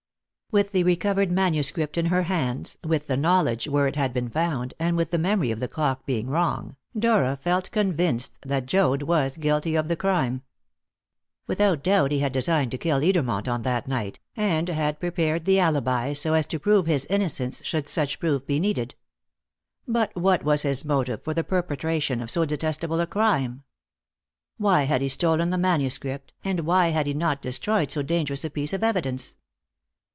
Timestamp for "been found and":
4.11-4.97